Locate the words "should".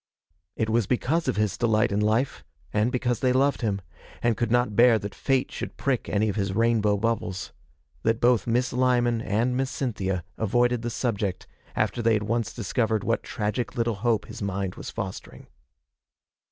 5.51-5.77